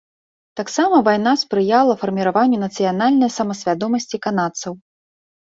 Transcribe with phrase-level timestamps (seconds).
[0.59, 4.73] Таксама вайна спрыяла фарміраванню нацыянальнай самасвядомасці канадцаў.